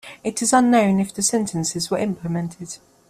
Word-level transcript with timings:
It 0.23 0.41
is 0.41 0.51
unknown 0.51 0.99
if 0.99 1.13
the 1.13 1.21
sentences 1.21 1.91
were 1.91 1.99
implemented. 1.99 2.77